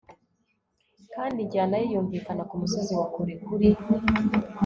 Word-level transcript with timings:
Kandi 1.13 1.37
injyana 1.41 1.75
ye 1.81 1.85
yumvikana 1.93 2.43
kumusozi 2.49 2.91
wa 2.99 3.05
kure 3.13 3.33
kuri 3.45 3.69